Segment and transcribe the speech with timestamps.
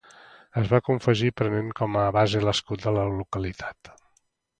[0.59, 3.93] Es va confegir prenent com a base l'escut de la localitat.